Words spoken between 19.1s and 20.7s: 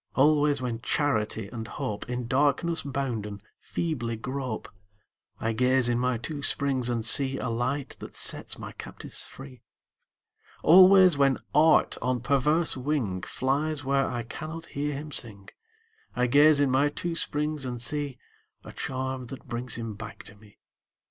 that brings him back to me.